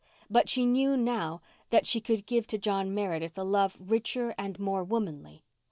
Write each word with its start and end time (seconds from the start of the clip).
But 0.31 0.49
she 0.49 0.65
knew 0.65 0.97
now 0.97 1.43
that 1.69 1.85
she 1.85 2.01
could 2.01 2.25
give 2.25 2.47
to 2.47 2.57
John 2.57 2.91
Meredith 2.91 3.37
a 3.37 3.43
love 3.43 3.79
richer 3.91 4.33
and 4.35 4.57
more 4.59 4.83
womanly. 4.83 5.43